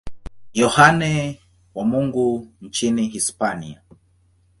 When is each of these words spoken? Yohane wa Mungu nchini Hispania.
Yohane 0.53 1.39
wa 1.75 1.85
Mungu 1.85 2.47
nchini 2.61 3.07
Hispania. 3.07 3.81